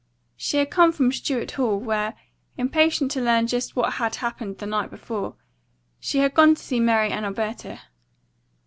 She 0.35 0.57
had 0.57 0.71
come 0.71 0.91
from 0.91 1.11
Stuart 1.11 1.51
Hall, 1.51 1.77
where, 1.79 2.15
impatient 2.57 3.11
to 3.11 3.21
learn 3.21 3.45
just 3.45 3.75
what 3.75 3.93
had 3.93 4.15
happened 4.15 4.57
the 4.57 4.65
night 4.65 4.89
before, 4.89 5.35
she 5.99 6.17
had 6.17 6.33
gone 6.33 6.55
to 6.55 6.63
see 6.63 6.79
Mary 6.79 7.11
and 7.11 7.23
Alberta. 7.23 7.81